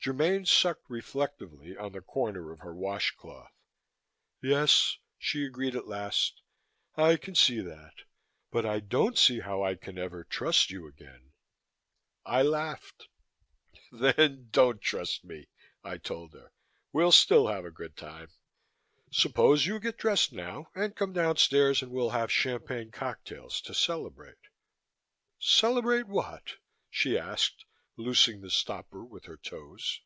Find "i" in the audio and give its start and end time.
6.96-7.18, 8.64-8.80, 9.62-9.74, 12.24-12.40, 15.84-15.98